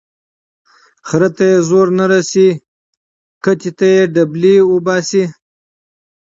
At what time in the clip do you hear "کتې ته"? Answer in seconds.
3.43-3.89